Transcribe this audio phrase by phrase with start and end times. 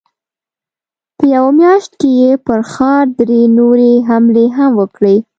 [1.17, 5.17] په يوه مياشت کې يې پر ښار درې نورې حملې هم وکړې.